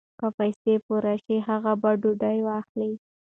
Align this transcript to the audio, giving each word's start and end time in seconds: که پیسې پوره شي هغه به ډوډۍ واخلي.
که 0.19 0.27
پیسې 0.37 0.73
پوره 0.85 1.15
شي 1.23 1.37
هغه 1.47 1.73
به 1.81 1.91
ډوډۍ 2.01 2.37
واخلي. 2.43 2.91